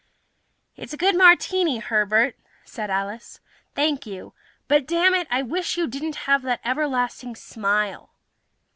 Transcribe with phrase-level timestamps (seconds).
[0.75, 3.39] "It's a good martini, Herbert," said Alice.
[3.75, 4.33] "Thank you.
[4.67, 8.09] But, dammit, I wish you didn't have that everlasting smile!"